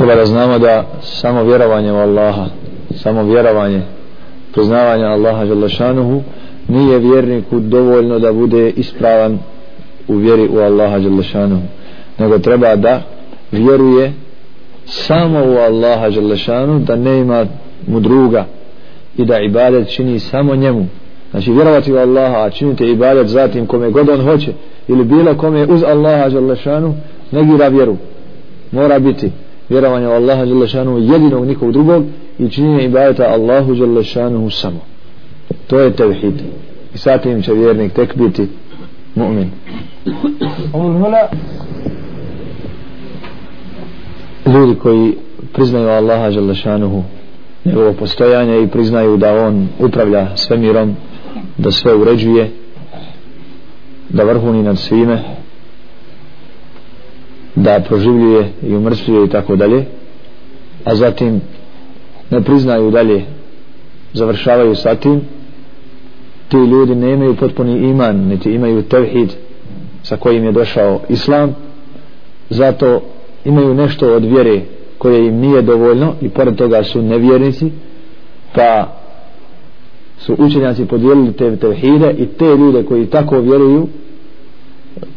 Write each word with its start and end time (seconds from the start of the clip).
treba 0.00 0.14
da 0.14 0.26
znamo 0.26 0.58
da 0.58 0.84
samo 1.02 1.42
vjerovanje 1.42 1.92
u 1.92 1.96
Allaha 1.96 2.46
samo 2.96 3.22
vjerovanje 3.22 3.82
priznavanje 4.52 5.04
Allaha 5.04 5.44
Đalešanuhu 5.44 6.22
nije 6.68 6.98
vjerniku 6.98 7.58
dovoljno 7.60 8.18
da 8.18 8.32
bude 8.32 8.70
ispravan 8.70 9.38
u 10.08 10.16
vjeri 10.16 10.48
u 10.48 10.58
Allaha 10.58 10.98
Đalešanuhu 10.98 11.62
nego 12.18 12.38
treba 12.38 12.76
da 12.76 13.02
vjeruje 13.52 14.12
samo 14.86 15.38
u 15.38 15.56
Allaha 15.56 16.10
Đalešanu 16.10 16.78
da 16.78 16.96
ne 16.96 17.18
ima 17.18 17.46
mu 17.86 18.00
druga 18.00 18.44
i 19.16 19.24
da 19.24 19.38
ibadet 19.38 19.88
čini 19.88 20.18
samo 20.18 20.56
njemu. 20.56 20.86
Znači 21.30 21.52
vjerovati 21.52 21.92
u 21.92 21.96
Allaha 21.96 22.36
a 22.36 22.50
činite 22.50 22.90
ibadet 22.90 23.26
zatim 23.26 23.66
kome 23.66 23.90
god 23.90 24.08
on 24.08 24.22
hoće 24.22 24.52
ili 24.88 25.04
bilo 25.04 25.34
kome 25.34 25.66
uz 25.66 25.82
Allaha 25.82 26.28
Đalešanu 26.28 26.94
negira 27.30 27.68
vjeru. 27.68 27.96
Mora 28.72 28.98
biti 28.98 29.30
vjerovanje 29.70 30.08
u 30.08 30.10
Allaha 30.10 30.44
Đalešanu 30.44 30.98
jedinog 30.98 31.46
nikog 31.46 31.72
drugog 31.72 32.04
i 32.38 32.48
činjenje 32.48 32.84
ibadeta 32.84 33.24
Allahu 33.24 33.74
Đalešanu 33.74 34.50
samo. 34.50 34.80
To 35.66 35.80
je 35.80 35.92
tevhid. 35.92 36.34
I 36.94 36.98
satim 36.98 37.42
će 37.42 37.52
vjernik 37.52 37.92
tek 37.92 38.16
biti 38.16 38.48
mu'min. 39.16 39.46
Ljudi 44.46 44.74
koji 44.82 45.14
priznaju 45.52 45.88
Allaha 45.88 46.30
Đalešanuhu 46.30 47.02
njegovo 47.64 47.92
postojanje 47.92 48.62
i 48.62 48.68
priznaju 48.68 49.16
da 49.16 49.46
on 49.46 49.68
upravlja 49.78 50.36
svemirom 50.36 50.96
da 51.58 51.70
sve 51.70 51.94
uređuje 51.94 52.50
da 54.08 54.24
vrhuni 54.24 54.62
nad 54.62 54.78
svime 54.78 55.39
da 57.54 57.80
proživljuje 57.88 58.52
i 58.62 58.74
umrtvuje 58.74 59.24
i 59.24 59.28
tako 59.28 59.56
dalje 59.56 59.84
a 60.84 60.94
zatim 60.94 61.40
ne 62.30 62.40
priznaju 62.42 62.90
dalje 62.90 63.24
završavaju 64.12 64.74
sa 64.74 64.94
tim 64.94 65.20
ti 66.48 66.56
ljudi 66.56 66.94
ne 66.94 67.12
imaju 67.12 67.36
potpuni 67.36 67.90
iman 67.90 68.16
niti 68.16 68.52
imaju 68.52 68.82
tevhid 68.82 69.32
sa 70.02 70.16
kojim 70.16 70.44
je 70.44 70.52
došao 70.52 71.00
islam 71.08 71.54
zato 72.50 73.00
imaju 73.44 73.74
nešto 73.74 74.14
od 74.14 74.24
vjere 74.24 74.60
koje 74.98 75.26
im 75.26 75.36
nije 75.36 75.62
dovoljno 75.62 76.14
i 76.20 76.28
pored 76.28 76.56
toga 76.56 76.82
su 76.82 77.02
nevjernici 77.02 77.70
pa 78.54 78.96
su 80.18 80.34
učenjaci 80.38 80.84
podijelili 80.84 81.32
te 81.32 81.56
tevhide 81.56 82.14
i 82.18 82.26
te 82.26 82.44
ljude 82.44 82.82
koji 82.82 83.06
tako 83.06 83.40
vjeruju 83.40 83.88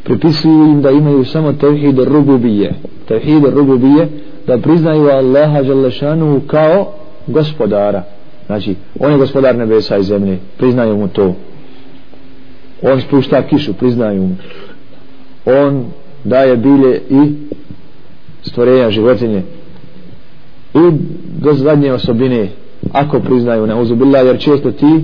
pripisuju 0.03 0.63
im 0.63 0.81
da 0.81 0.91
imaju 0.91 1.25
samo 1.25 1.53
tevhid 1.53 1.99
rububije. 1.99 2.73
Tevhid 3.07 3.43
rububije 3.45 4.07
da 4.47 4.57
priznaju 4.57 5.09
Allaha 5.09 5.61
Đalešanu 5.61 6.41
kao 6.47 6.93
gospodara. 7.27 8.03
Znači 8.45 8.75
on 8.99 9.11
je 9.11 9.17
gospodar 9.17 9.55
nebesa 9.55 9.97
i 9.97 10.03
zemlje. 10.03 10.37
Priznaju 10.57 10.97
mu 10.97 11.07
to. 11.07 11.35
On 12.81 13.01
spušta 13.01 13.41
kišu 13.41 13.73
priznaju 13.73 14.21
mu. 14.21 14.35
On 15.45 15.85
daje 16.23 16.57
bilje 16.57 17.01
i 17.09 17.33
stvorenja 18.41 18.91
životinje. 18.91 19.41
I 20.73 20.91
do 21.41 21.53
zadnje 21.53 21.93
osobine 21.93 22.47
ako 22.91 23.19
priznaju 23.19 23.67
na 23.67 23.79
uzubila 23.79 24.19
jer 24.19 24.39
često 24.39 24.71
ti 24.71 25.03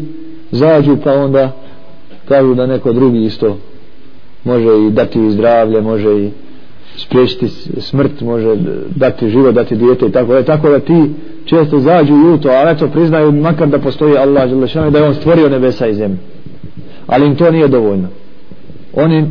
zađu 0.52 0.97
pa 1.03 1.14
onda 1.14 1.52
kažu 2.28 2.53
da 2.53 2.66
neko 2.66 2.94
drugi 2.94 3.25
isto 3.25 3.58
može 4.43 4.87
i 4.87 4.91
dati 4.91 5.31
zdravlje 5.31 5.81
može 5.81 6.19
i 6.19 6.29
spriječiti 6.97 7.47
smrt 7.81 8.21
može 8.21 8.55
dati 8.95 9.29
život 9.29 9.55
dati 9.55 9.75
dijete 9.75 10.05
i 10.05 10.11
tako, 10.11 10.41
tako 10.41 10.69
da 10.69 10.79
ti 10.79 11.09
često 11.45 11.79
zađu 11.79 12.13
u 12.13 12.37
to 12.37 12.49
ali 12.49 12.71
eto 12.71 12.87
priznaju 12.87 13.31
makar 13.31 13.67
da 13.67 13.79
postoji 13.79 14.17
Allah 14.17 14.49
da 14.91 14.99
je 14.99 15.05
on 15.05 15.15
stvorio 15.15 15.49
nebesa 15.49 15.87
i 15.87 15.93
zemlju. 15.93 16.17
Ali 17.07 17.27
im 17.27 17.35
to 17.35 17.51
nije 17.51 17.67
dovoljno. 17.67 18.07
Oni 18.94 19.25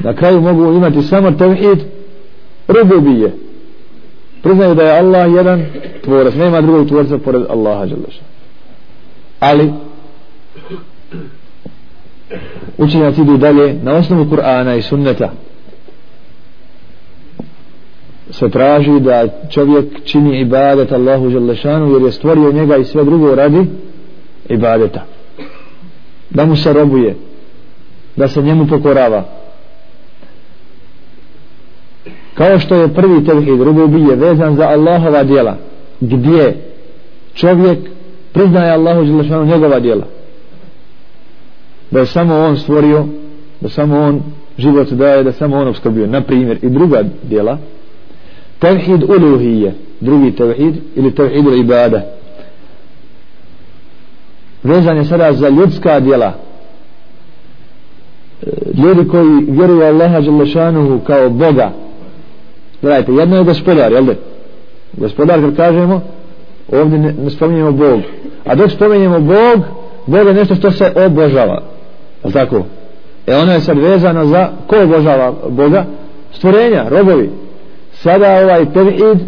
na 0.00 0.14
kraju 0.14 0.40
mogu 0.40 0.72
imati 0.72 1.02
samo 1.02 1.30
tevhid 1.30 1.78
rububije. 2.68 3.32
Priznaju 4.42 4.74
da 4.74 4.82
je 4.82 4.98
Allah 4.98 5.32
jedan 5.34 5.64
tvorac 6.04 6.34
nema 6.34 6.60
drugog 6.60 6.88
tvorca 6.88 7.18
pored 7.18 7.42
Allaha 7.48 7.86
Đaleša 7.86 8.34
ali 9.44 9.72
učenjaci 12.78 13.20
idu 13.20 13.36
dalje 13.36 13.74
na 13.82 13.92
osnovu 13.92 14.24
Kur'ana 14.24 14.78
i 14.78 14.82
sunneta. 14.82 15.32
Se 18.30 18.50
traži 18.50 19.00
da 19.00 19.28
čovjek 19.50 20.04
čini 20.04 20.40
ibadet 20.40 20.92
Allahu 20.92 21.30
Đalešanu 21.30 21.92
jer 21.92 22.02
je 22.02 22.12
stvorio 22.12 22.52
njega 22.52 22.76
i 22.76 22.84
sve 22.84 23.04
drugo 23.04 23.34
radi 23.34 23.66
ibadeta. 24.48 25.04
Da 26.30 26.44
mu 26.44 26.56
se 26.56 26.72
robuje 26.72 27.16
da 28.16 28.28
se 28.28 28.42
njemu 28.42 28.66
pokorava. 28.66 29.24
Kao 32.34 32.58
što 32.58 32.74
je 32.74 32.94
prvi 32.94 33.24
tevhid 33.24 33.60
rububije 33.60 34.16
vezan 34.16 34.56
za 34.56 34.64
Allahova 34.64 35.24
djela 35.24 35.56
gdje 36.00 36.56
čovjek 37.34 37.78
priznaje 38.32 38.70
Allahu 38.70 39.04
Đelešanu 39.04 39.44
njegova 39.44 39.80
djela 39.80 40.04
da 41.90 42.00
je 42.00 42.06
samo 42.06 42.34
on 42.34 42.56
stvorio 42.56 43.06
da 43.60 43.68
samo 43.68 44.00
on 44.00 44.22
život 44.58 44.90
daje 44.90 45.24
da 45.24 45.32
samo 45.32 45.56
on 45.56 45.68
obskrbio 45.68 46.06
na 46.06 46.20
primjer 46.20 46.58
i 46.62 46.70
druga 46.70 47.04
djela 47.22 47.58
tevhid 48.58 49.02
uluhije 49.02 49.74
drugi 50.00 50.32
tevhid 50.32 50.74
ili 50.94 51.14
tevhid 51.14 51.44
ibada 51.46 52.02
vezan 54.62 54.96
je 54.96 55.04
sada 55.04 55.32
za 55.32 55.48
ljudska 55.48 56.00
djela 56.00 56.32
e, 58.42 58.46
ljudi 58.74 59.08
koji 59.08 59.44
vjeruju 59.48 59.82
Allaha 59.82 60.20
Đelešanuhu 60.20 60.98
kao 60.98 61.30
Boga 61.30 61.72
Gledajte, 62.84 63.12
jedno 63.12 63.36
je 63.36 63.44
gospodar, 63.44 63.92
jel 63.92 64.04
da? 64.04 64.14
Gospodar, 64.92 65.40
kad 65.40 65.56
kažemo, 65.56 66.00
ovdje 66.72 66.98
ne, 66.98 67.14
ne 67.24 67.30
spominjemo 67.30 67.72
Bog. 67.72 68.00
A 68.44 68.54
dok 68.54 68.70
spominjemo 68.70 69.20
Bog, 69.20 69.60
Bog 70.06 70.26
je 70.26 70.34
nešto 70.34 70.54
što 70.54 70.70
se 70.70 70.92
obožava 71.06 71.62
je 72.24 72.32
tako? 72.32 72.62
E 73.26 73.36
ono 73.36 73.52
je 73.52 73.60
sad 73.60 73.78
vezano 73.78 74.26
za 74.26 74.48
ko 74.66 74.76
obožava 74.82 75.32
Boga? 75.48 75.84
Stvorenja, 76.32 76.88
robovi. 76.88 77.30
Sada 77.92 78.40
ovaj 78.42 78.72
tevhid 78.72 79.18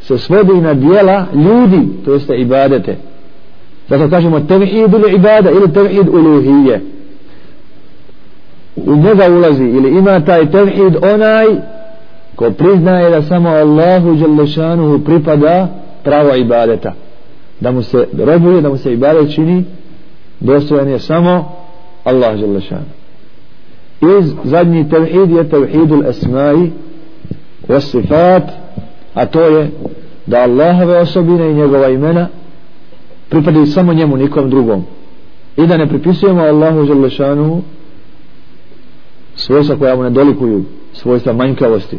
se 0.00 0.18
svodi 0.18 0.52
na 0.52 0.74
dijela 0.74 1.26
ljudi, 1.34 1.88
to 2.04 2.12
jeste 2.12 2.36
ibadete. 2.40 2.96
Zato 3.88 4.10
kažemo 4.10 4.40
tevhid 4.40 4.92
ili 4.92 5.14
ibada 5.14 5.50
ili 5.50 5.72
tevhid 5.72 6.08
uluhije. 6.08 6.80
U 8.76 8.96
njega 8.96 9.28
ulazi 9.28 9.64
ili 9.64 9.98
ima 9.98 10.20
taj 10.20 10.50
tevhid 10.50 10.96
onaj 11.02 11.46
ko 12.36 12.50
priznaje 12.50 13.10
da 13.10 13.22
samo 13.22 13.48
Allahu 13.48 14.14
Đalešanuhu 14.14 14.98
pripada 14.98 15.68
pravo 16.04 16.34
ibadeta 16.34 16.92
da 17.60 17.70
mu 17.70 17.82
se 17.82 18.06
robuje, 18.24 18.60
da 18.60 18.68
mu 18.68 18.76
se 18.76 18.92
ibadet 18.92 19.34
čini 19.34 19.64
dostojan 20.40 20.88
je 20.88 20.98
samo 20.98 21.59
Allah 22.10 22.40
Đalešanu 22.40 22.90
iz 24.00 24.32
zadnji 24.44 24.88
tevhid 24.88 25.30
je 25.30 25.48
tevhidul 25.48 26.06
esmai 26.06 26.70
sifat 27.80 28.42
a 29.14 29.26
to 29.26 29.40
je 29.40 29.70
da 30.26 30.38
Allahove 30.38 30.98
osobine 30.98 31.50
i 31.50 31.54
njegova 31.54 31.88
imena 31.88 32.28
pripadaju 33.28 33.66
samo 33.66 33.92
njemu 33.92 34.16
nikom 34.16 34.50
drugom. 34.50 34.84
I 35.56 35.66
da 35.66 35.76
ne 35.76 35.88
pripisujemo 35.88 36.40
Allahu 36.42 36.86
Đalešanu 36.86 37.62
svojstva 39.34 39.76
koja 39.76 39.96
mu 39.96 40.02
ne 40.02 40.10
dolikuju 40.10 40.64
svojstva 40.92 41.32
manjkavosti 41.32 41.98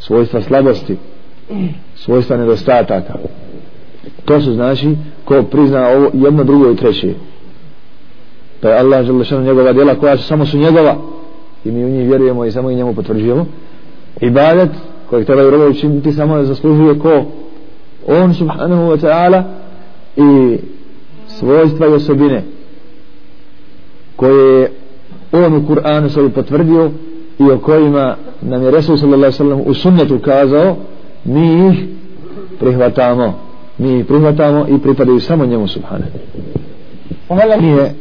svojstva 0.00 0.42
slabosti 0.42 0.96
svojstva 1.94 2.36
nedostataka. 2.36 3.14
To 4.24 4.40
su 4.40 4.52
znači 4.52 4.96
ko 5.24 5.42
prizna 5.42 5.88
ovo 5.88 6.10
jedno 6.14 6.44
drugo 6.44 6.70
i 6.70 6.76
treće 6.76 7.14
pa 8.60 8.68
je 8.68 8.78
Allah 8.78 9.04
žele 9.04 9.44
njegova 9.44 9.72
djela 9.72 9.94
koja 9.94 10.16
su 10.16 10.22
samo 10.22 10.46
su 10.46 10.58
njegova. 10.58 10.96
I 11.64 11.70
mi 11.70 11.84
u 11.84 11.88
njih 11.88 12.08
vjerujemo 12.08 12.44
i 12.44 12.52
samo 12.52 12.70
i 12.70 12.74
njemu 12.74 12.94
potvrđujemo. 12.94 13.46
Ibadet 14.20 14.70
koji 15.10 15.24
treba 15.24 15.46
u 15.46 15.50
robovi 15.50 15.70
učiniti 15.70 16.12
samo 16.12 16.36
je 16.36 16.44
zaslužuje 16.44 16.98
ko? 16.98 17.24
On 18.06 18.34
subhanahu 18.34 18.82
wa 18.82 19.00
ta'ala 19.00 19.42
i 20.16 20.58
svojstva 21.28 21.86
i 21.86 21.92
osobine 21.92 22.42
koje 24.16 24.60
je 24.60 24.70
on 25.32 25.54
u 25.54 25.68
Kur'anu 25.68 26.08
sebi 26.08 26.28
potvrdio 26.28 26.90
i 27.38 27.50
o 27.50 27.58
kojima 27.58 28.16
nam 28.42 28.62
je 28.62 28.70
Resul 28.70 28.96
sallallahu 28.96 29.32
sallam 29.32 29.60
u 29.66 29.74
sunnetu 29.74 30.18
kazao 30.18 30.76
mi 31.24 31.68
ih 31.68 31.84
prihvatamo. 32.60 33.38
Mi 33.78 33.98
ih 33.98 34.04
prihvatamo 34.04 34.66
i 34.68 34.78
pripadaju 34.78 35.20
samo 35.20 35.46
njemu 35.46 35.68
subhane 35.68 36.06
nije 37.60 37.94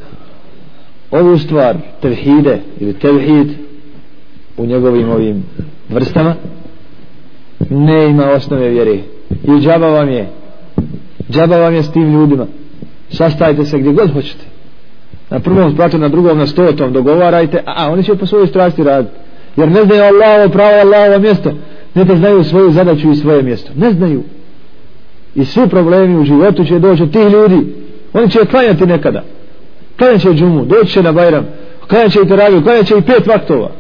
ovu 1.14 1.38
stvar 1.38 1.76
tevhide 2.02 2.60
ili 2.80 2.94
tevhid 2.94 3.48
u 4.58 4.66
njegovim 4.66 5.10
ovim 5.10 5.44
vrstama 5.90 6.36
ne 7.70 8.10
ima 8.10 8.26
osnove 8.32 8.70
vjere. 8.70 8.98
I 9.44 9.60
džaba 9.62 9.88
vam 9.88 10.10
je. 10.10 10.30
Džaba 11.32 11.58
vam 11.58 11.74
je 11.74 11.84
s 11.84 11.92
tim 11.92 12.14
ljudima. 12.14 12.46
Sastajte 13.10 13.66
se 13.66 13.80
gdje 13.80 13.92
god 13.92 14.14
hoćete. 14.14 14.46
Na 15.30 15.40
prvom 15.40 15.74
spratu, 15.74 15.98
na 15.98 16.08
drugom, 16.10 16.38
na 16.38 16.48
stotom 16.48 16.94
dogovarajte, 16.94 17.64
a 17.66 17.92
oni 17.92 18.04
će 18.04 18.16
po 18.16 18.26
svojoj 18.26 18.48
strasti 18.48 18.84
raditi. 18.84 19.14
Jer 19.58 19.72
ne 19.72 19.84
znaju 19.86 20.04
Allahovo 20.04 20.50
pravo 20.50 20.74
Allahovo 20.82 21.20
mjesto. 21.20 21.52
Ne 21.94 22.06
te 22.06 22.16
znaju 22.16 22.44
svoju 22.44 22.72
zadaću 22.72 23.12
i 23.12 23.16
svoje 23.16 23.44
mjesto. 23.44 23.72
Ne 23.76 23.92
znaju. 23.92 24.24
I 25.36 25.46
svi 25.46 25.68
problemi 25.70 26.18
u 26.18 26.26
životu 26.26 26.66
će 26.66 26.80
doći 26.80 27.04
od 27.04 27.12
tih 27.12 27.30
ljudi. 27.32 27.66
Oni 28.14 28.30
će 28.30 28.46
klanjati 28.46 28.86
nekada 28.86 29.24
klanjat 29.98 30.22
će 30.22 30.34
džumu, 30.34 30.66
doći 30.66 30.92
će 30.92 31.04
na 31.04 31.12
bajram 31.12 31.48
klanjat 31.88 32.12
će 32.12 32.20
i 32.26 32.28
teraviju, 32.28 32.64
klanjat 32.64 32.86
će 32.86 32.98
i 32.98 33.02
pet 33.02 33.28
vaktova. 33.28 33.72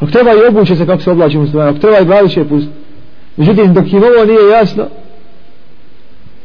Ako 0.00 0.10
treba 0.10 0.30
i 0.32 0.48
obuće 0.48 0.76
se 0.76 0.86
kako 0.86 1.02
se 1.02 1.10
oblači 1.10 1.38
musliman 1.38 1.68
ako 1.68 1.78
treba 1.78 1.98
i 1.98 2.04
glavi 2.04 2.28
će 2.28 2.44
pustiti. 2.44 2.74
Međutim 3.36 3.74
dok 3.74 3.92
im 3.92 4.02
ovo 4.02 4.24
nije 4.24 4.50
jasno 4.50 4.84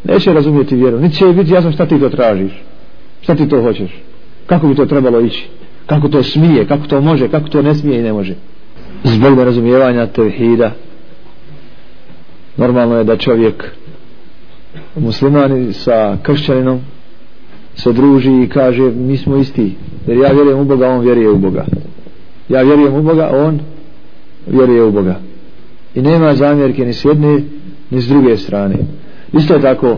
neće 0.04 0.34
razumjeti 0.34 0.76
vjeru 0.76 1.00
niti 1.00 1.16
će 1.16 1.26
biti 1.26 1.54
jasno 1.54 1.72
šta 1.72 1.86
ti 1.86 2.00
to 2.00 2.10
tražiš 2.10 2.52
šta 3.22 3.36
ti 3.36 3.50
to 3.50 3.62
hoćeš 3.62 3.92
kako 4.46 4.68
bi 4.68 4.76
to 4.76 4.86
trebalo 4.86 5.20
ići 5.22 5.48
kako 5.88 6.08
to 6.08 6.24
smije, 6.24 6.68
kako 6.68 6.88
to 6.88 7.02
može, 7.02 7.28
kako 7.28 7.50
to 7.50 7.62
ne 7.62 7.76
smije 7.76 8.00
i 8.00 8.04
ne 8.04 8.14
može. 8.14 8.34
Zbog 9.04 9.38
nerazumijevanja 9.38 10.08
tevhida 10.08 10.72
normalno 12.58 12.98
je 12.98 13.04
da 13.04 13.18
čovjek 13.18 13.72
muslimani 14.96 15.74
sa 15.74 16.18
kršćaninom 16.24 16.82
se 17.78 17.94
druži 17.94 18.44
i 18.44 18.50
kaže 18.50 18.84
mi 18.84 19.18
smo 19.18 19.38
isti 19.38 19.76
jer 20.08 20.18
ja 20.18 20.32
vjerujem 20.32 20.60
u 20.60 20.66
Boga, 20.66 20.90
on 20.90 21.02
vjeruje 21.02 21.30
u 21.30 21.38
Boga. 21.38 21.66
Ja 22.50 22.62
vjerujem 22.62 22.96
u 22.96 23.02
Boga, 23.02 23.30
on 23.34 23.60
vjeruje 24.48 24.84
u 24.84 24.92
Boga. 24.92 25.20
I 25.96 26.02
nema 26.02 26.36
zamjerke 26.36 26.86
ni 26.86 26.94
s 26.94 27.06
jedne 27.06 27.42
ni 27.90 28.02
s 28.02 28.08
druge 28.08 28.38
strane. 28.38 28.76
Isto 29.34 29.60
tako 29.60 29.88
e, 29.88 29.98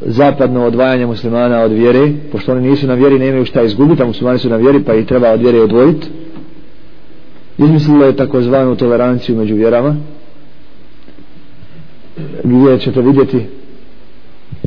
zapadno 0.00 0.64
odvajanje 0.66 1.06
muslimana 1.06 1.60
od 1.60 1.72
vjere 1.72 2.12
pošto 2.32 2.52
oni 2.52 2.70
nisu 2.70 2.86
na 2.86 2.94
vjeri 2.94 3.18
nemaju 3.18 3.44
šta 3.44 3.62
izgubiti 3.62 4.02
a 4.02 4.06
muslimani 4.06 4.38
su 4.38 4.48
na 4.48 4.56
vjeri 4.56 4.82
pa 4.84 4.94
ih 4.94 5.06
treba 5.06 5.30
od 5.30 5.40
vjere 5.40 5.60
odvojiti. 5.60 6.08
Izmislilo 7.58 8.04
je 8.04 8.16
takozvanu 8.16 8.76
toleranciju 8.76 9.36
među 9.36 9.54
vjerama. 9.54 9.96
Gdje 12.44 12.78
ćete 12.78 13.02
vidjeti 13.02 13.46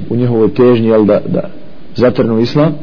u 0.10 0.16
njihovoj 0.16 0.54
težnji 0.54 0.88
jel, 0.88 1.06
da, 1.06 1.22
da 1.28 1.50
zatrnu 1.96 2.40
islam 2.40 2.76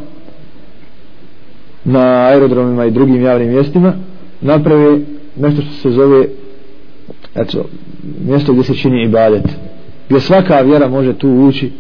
na 1.85 2.01
aerodromima 2.01 2.85
i 2.85 2.91
drugim 2.91 3.23
javnim 3.23 3.49
mjestima 3.49 3.93
naprave 4.41 4.99
nešto 5.37 5.63
što 5.63 5.73
se 5.73 5.91
zove 5.91 6.27
eto, 7.35 7.65
mjesto 8.27 8.53
gdje 8.53 8.65
se 8.65 8.75
čini 8.75 9.05
ibadet 9.05 9.45
gdje 10.09 10.21
svaka 10.21 10.61
vjera 10.61 10.89
može 10.89 11.13
tu 11.13 11.29
ući 11.31 11.71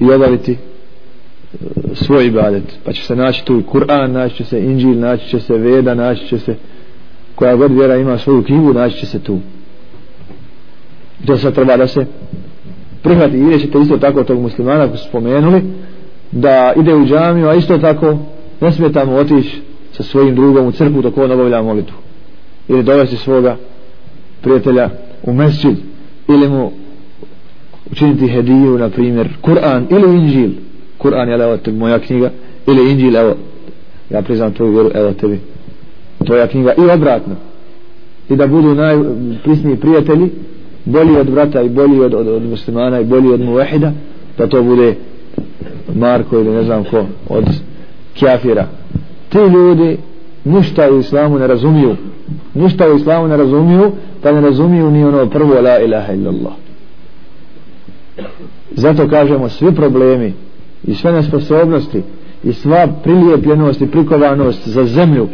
i 0.00 0.12
obaviti 0.12 0.52
e, 0.52 0.56
svoj 1.94 2.26
ibadet. 2.26 2.62
Pa 2.84 2.92
će 2.92 3.02
se 3.02 3.16
naći 3.16 3.44
tu 3.44 3.58
i 3.58 3.62
Kur'an 3.62 4.12
naći 4.12 4.36
će 4.36 4.44
se 4.44 4.60
Inđil, 4.60 4.98
naći 4.98 5.28
će 5.28 5.40
se 5.40 5.58
Veda 5.58 5.94
naći 5.94 6.26
će 6.26 6.38
se 6.38 6.54
koja 7.34 7.56
god 7.56 7.72
vjera 7.72 7.96
ima 7.96 8.18
svoju 8.18 8.42
knjigu 8.42 8.72
naći 8.72 8.98
će 8.98 9.06
se 9.06 9.18
tu. 9.18 9.38
To 11.26 11.36
sad 11.36 11.54
treba 11.54 11.76
da 11.76 11.86
se 11.86 12.06
prihvati. 13.06 13.38
I 13.38 13.60
ćete 13.60 13.78
isto 13.78 13.98
tako 13.98 14.24
tog 14.24 14.40
muslimana 14.40 14.84
ako 14.84 14.96
spomenuli 14.96 15.62
da 16.32 16.72
ide 16.76 16.94
u 16.94 17.06
džamiju 17.06 17.48
a 17.48 17.54
isto 17.54 17.78
tako 17.78 18.18
ne 18.60 18.72
smije 18.72 18.92
tamo 18.92 19.12
otići 19.16 19.60
sa 19.92 20.02
svojim 20.02 20.34
drugom 20.34 20.66
u 20.66 20.72
crkvu 20.72 21.02
dok 21.02 21.18
on 21.18 21.32
obavlja 21.32 21.62
molitvu. 21.62 21.96
Ili 22.68 22.82
dovesti 22.82 23.16
svoga 23.16 23.56
prijatelja 24.42 24.90
u 25.22 25.32
mesčid 25.32 25.76
ili 26.28 26.48
mu 26.48 26.70
učiniti 27.90 28.28
hediju 28.28 28.78
na 28.78 28.88
primjer 28.88 29.28
Kur'an 29.42 29.86
ili 29.90 30.16
Inđil 30.18 30.50
Kur'an 30.98 31.28
je 31.28 31.34
evo 31.34 31.58
moja 31.78 31.98
knjiga 31.98 32.30
ili 32.66 32.90
Inđil 32.90 33.16
evo 33.16 33.34
ja 34.10 34.22
priznam 34.22 34.52
tvoju 34.52 34.72
vjeru 34.72 34.90
evo 34.94 35.12
tebi 35.12 35.40
tvoja 36.26 36.46
knjiga. 36.46 36.72
I 36.78 36.90
obratno. 36.90 37.34
I 38.28 38.36
da 38.36 38.46
budu 38.46 38.74
najprisniji 38.74 39.76
prijatelji 39.76 40.30
bolji 40.86 41.16
od 41.16 41.28
vrata 41.28 41.62
i 41.62 41.68
bolji 41.68 42.00
od, 42.00 42.14
od, 42.14 42.28
od 42.28 42.42
muslimana 42.42 43.00
i 43.00 43.04
bolji 43.04 43.32
od 43.32 43.40
muvehida 43.40 43.92
da 44.38 44.46
to 44.46 44.62
bude 44.62 44.94
Marko 45.94 46.38
ili 46.38 46.50
ne 46.50 46.62
znam 46.62 46.84
ko 46.84 47.06
od 47.28 47.44
kjafira. 48.14 48.66
Ti 49.28 49.38
ljudi 49.38 49.96
ništa 50.44 50.90
u 50.90 50.98
islamu 50.98 51.38
ne 51.38 51.46
razumiju. 51.46 51.96
Ništa 52.54 52.88
u 52.92 52.96
islamu 52.96 53.28
ne 53.28 53.36
razumiju 53.36 53.92
pa 54.22 54.32
ne 54.32 54.40
razumiju 54.40 54.90
ni 54.90 55.04
ono 55.04 55.26
prvo 55.26 55.60
la 55.60 55.78
ilaha 55.78 56.12
illallah. 56.12 56.52
Zato 58.70 59.08
kažemo 59.08 59.48
svi 59.48 59.74
problemi 59.74 60.32
i 60.86 60.94
sve 60.94 61.12
nesposobnosti 61.12 62.02
i 62.44 62.52
sva 62.52 62.88
prilijepljenost 63.02 63.80
i 63.80 63.90
prikovanost 63.90 64.68
za 64.68 64.84
zemlju 64.84 65.28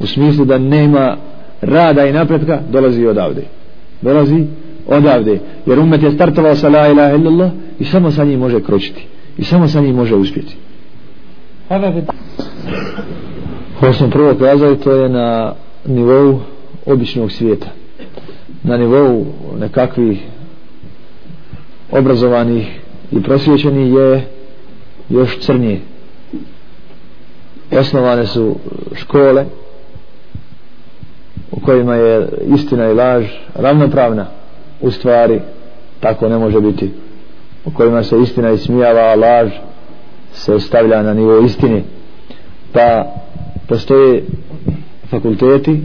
u 0.00 0.06
smislu 0.06 0.44
da 0.44 0.58
nema 0.58 1.16
rada 1.60 2.06
i 2.06 2.12
napretka 2.12 2.60
dolazi 2.70 3.06
odavde 3.06 3.42
dolazi 4.02 4.44
odavde. 4.86 5.38
Jer 5.66 5.78
umet 5.78 6.02
je 6.02 6.10
startovao 6.10 6.56
sa 6.56 6.68
la 6.68 6.88
ilaha 6.88 7.14
illallah 7.14 7.50
i 7.78 7.84
samo 7.84 8.10
sa 8.10 8.24
njim 8.24 8.40
može 8.40 8.62
kročiti. 8.62 9.06
I 9.38 9.44
samo 9.44 9.68
sa 9.68 9.80
njim 9.80 9.96
može 9.96 10.14
uspjeti. 10.14 10.56
Ovo 13.82 13.92
sam 13.92 14.10
prvo 14.10 14.34
kazao 14.34 14.74
to 14.74 14.92
je 14.92 15.08
na 15.08 15.54
nivou 15.86 16.40
običnog 16.86 17.32
svijeta. 17.32 17.66
Na 18.62 18.76
nivou 18.76 19.26
nekakvih 19.60 20.22
obrazovanih 21.90 22.80
i 23.12 23.22
prosvjećenih 23.22 23.94
je 23.94 24.26
još 25.08 25.38
crnije. 25.38 25.80
Osnovane 27.70 28.26
su 28.26 28.56
škole 28.94 29.44
u 31.56 31.60
kojima 31.60 31.94
je 31.94 32.28
istina 32.54 32.90
i 32.90 32.94
laž 32.94 33.24
ravnopravna 33.54 34.26
u 34.80 34.90
stvari 34.90 35.40
tako 36.00 36.28
ne 36.28 36.38
može 36.38 36.60
biti. 36.60 36.90
U 37.64 37.70
kojima 37.70 38.02
se 38.02 38.16
istina 38.22 38.50
ismijava 38.50 39.00
a 39.00 39.14
laž 39.14 39.50
se 40.32 40.60
stavlja 40.60 41.02
na 41.02 41.14
nivo 41.14 41.38
istine. 41.38 41.82
Pa 42.72 43.04
postoje 43.68 44.24
fakulteti 45.10 45.80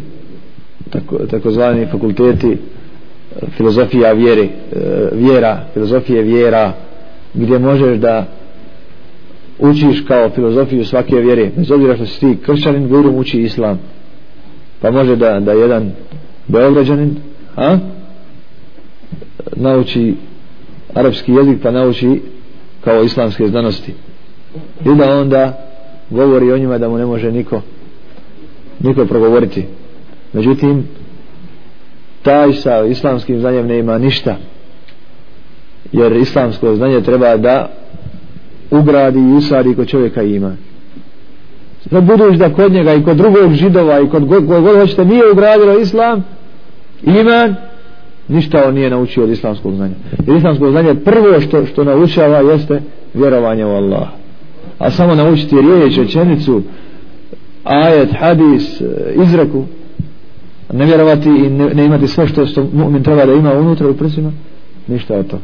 tako, 0.89 1.18
takozvani 1.18 1.86
fakulteti 1.86 2.51
eh, 2.51 3.45
filozofija 3.57 4.12
vjere 4.12 4.44
eh, 4.44 4.50
vjera, 5.12 5.60
filozofije 5.74 6.22
vjera 6.22 6.74
gdje 7.34 7.60
možeš 7.60 7.98
da 7.98 8.25
učiš 9.60 10.03
kao 10.08 10.29
filozofiju 10.29 10.86
svake 10.86 11.15
vjere 11.15 11.51
bez 11.55 11.72
obzira 11.72 11.96
što 11.96 12.05
si 12.05 12.20
ti 12.20 12.38
kršćanin 12.46 12.88
gurum 12.88 13.15
uči 13.15 13.41
islam 13.41 13.79
pa 14.81 14.91
može 14.91 15.15
da, 15.15 15.39
da 15.39 15.51
jedan 15.51 15.91
beograđanin 16.48 17.15
a, 17.55 17.77
nauči 19.55 20.15
arapski 20.93 21.31
jezik 21.31 21.57
pa 21.63 21.71
nauči 21.71 22.21
kao 22.83 23.03
islamske 23.03 23.48
znanosti. 23.48 23.93
I 24.86 24.95
da 24.98 25.19
onda 25.19 25.65
govori 26.09 26.51
o 26.51 26.57
njima 26.57 26.77
da 26.77 26.89
mu 26.89 26.98
ne 26.98 27.05
može 27.05 27.31
niko 27.31 27.62
niko 28.79 29.05
progovoriti. 29.05 29.65
Međutim 30.33 30.88
taj 32.21 32.53
sa 32.53 32.86
islamskim 32.86 33.39
znanjem 33.39 33.67
ne 33.67 33.79
ima 33.79 33.98
ništa. 33.98 34.38
Jer 35.91 36.12
islamsko 36.12 36.75
znanje 36.75 37.01
treba 37.01 37.38
da 37.38 37.71
ugradi 38.71 39.19
i 39.19 39.33
usadi 39.33 39.75
kod 39.75 39.88
čovjeka 39.88 40.24
ima 40.24 40.55
da 41.91 42.01
budeš 42.01 42.38
da 42.38 42.53
kod 42.53 42.72
njega 42.72 42.93
i 42.93 43.03
kod 43.03 43.17
drugog 43.17 43.53
židova 43.53 44.00
i 44.00 44.10
kod 44.10 44.25
god, 44.25 44.46
god 44.46 44.79
hoćete 44.79 45.05
nije 45.05 45.31
ugradilo 45.31 45.79
islam 45.79 46.24
iman 47.03 47.55
ništa 48.27 48.63
on 48.67 48.74
nije 48.74 48.89
naučio 48.89 49.24
od 49.24 49.29
islamskog 49.29 49.75
znanja. 49.75 49.93
Jer 50.27 50.38
islamsko 50.38 50.72
znanje 50.72 50.96
prvo 50.96 51.41
što, 51.41 51.65
što 51.65 51.84
naučava 51.84 52.38
jeste 52.38 52.81
vjerovanje 53.13 53.65
u 53.65 53.69
Allah 53.69 54.08
a 54.79 54.91
samo 54.91 55.15
naučiti 55.15 55.55
riječ, 55.62 55.98
rečenicu 55.98 56.62
ajet, 57.63 58.10
hadis 58.19 58.81
izreku 59.24 59.65
ne 60.74 60.86
vjerovati 60.86 61.29
i 61.29 61.50
ne, 61.50 61.74
ne 61.74 61.86
imati 61.86 62.08
sve 62.08 62.27
što, 62.27 62.46
što 62.46 62.63
mu'min 62.63 63.03
treba 63.03 63.25
da 63.25 63.34
ima 63.34 63.53
unutra 63.53 63.89
u 63.89 63.93
prsima 63.93 64.31
ništa 64.88 65.15
od 65.15 65.27
toga. 65.27 65.43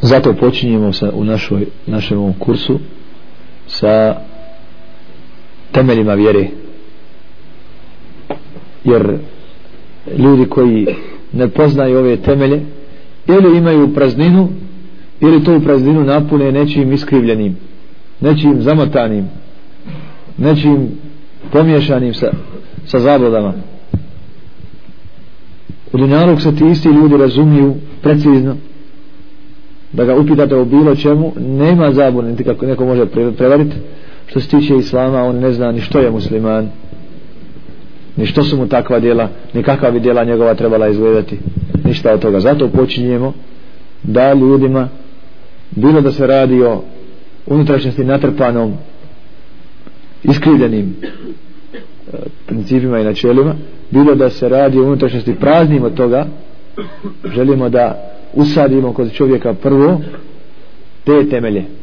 Zato 0.00 0.32
počinjemo 0.32 0.92
sa, 0.92 1.10
u 1.14 1.24
našoj, 1.24 1.66
našem 1.86 2.18
ovom 2.18 2.32
kursu 2.32 2.78
sa 3.66 4.16
temeljima 5.72 6.14
vjere. 6.14 6.46
Jer 8.84 9.18
ljudi 10.18 10.46
koji 10.46 10.86
ne 11.32 11.48
poznaju 11.48 11.98
ove 11.98 12.16
temelje 12.16 12.60
ili 13.26 13.58
imaju 13.58 13.94
prazninu 13.94 14.48
ili 15.20 15.44
to 15.44 15.56
u 15.56 15.60
prazninu 15.60 16.04
napune 16.04 16.52
nečim 16.52 16.92
iskrivljenim 16.92 17.56
nečim 18.20 18.62
zamotanim 18.62 19.28
nečim 20.38 20.88
pomješanim 21.52 22.14
sa, 22.14 22.30
sa 22.86 22.98
zabludama. 22.98 23.52
U 25.92 25.98
dunjalog 25.98 26.42
se 26.42 26.56
ti 26.56 26.64
isti 26.66 26.88
ljudi 26.88 27.16
razumiju 27.16 27.74
precizno 28.02 28.56
da 29.92 30.04
ga 30.04 30.16
upitate 30.16 30.56
o 30.56 30.64
bilo 30.64 30.96
čemu 30.96 31.32
nema 31.38 31.92
zabune 31.92 32.30
niti 32.30 32.44
kako 32.44 32.66
neko 32.66 32.84
može 32.84 33.06
prevariti 33.36 33.76
što 34.32 34.40
se 34.40 34.48
tiče 34.48 34.76
islama 34.76 35.22
on 35.22 35.36
ne 35.36 35.52
zna 35.52 35.72
ni 35.72 35.80
što 35.80 35.98
je 35.98 36.10
musliman 36.10 36.70
ni 38.16 38.26
što 38.26 38.42
su 38.42 38.56
mu 38.56 38.68
takva 38.68 39.00
djela 39.00 39.28
ni 39.54 39.62
kakva 39.62 39.90
bi 39.90 40.00
djela 40.00 40.24
njegova 40.24 40.54
trebala 40.54 40.88
izgledati. 40.88 41.38
Ništa 41.84 42.12
od 42.12 42.20
toga. 42.20 42.40
Zato 42.40 42.68
počinjemo 42.68 43.32
da 44.02 44.32
ljudima 44.32 44.88
bilo 45.70 46.00
da 46.00 46.12
se 46.12 46.26
radi 46.26 46.62
o 46.62 46.82
unutrašnjosti 47.46 48.04
natrpanom 48.04 48.72
iskrivljenim 50.22 50.96
e, 51.02 52.16
principima 52.46 53.00
i 53.00 53.04
načelima 53.04 53.54
bilo 53.90 54.14
da 54.14 54.30
se 54.30 54.48
radi 54.48 54.78
o 54.78 54.84
unutrašnjosti 54.84 55.34
praznim 55.34 55.84
od 55.84 55.94
toga 55.94 56.26
želimo 57.34 57.68
da 57.68 58.12
usadimo 58.34 58.92
kod 58.92 59.12
čovjeka 59.12 59.54
prvo 59.54 60.00
te 61.04 61.28
temelje. 61.30 61.81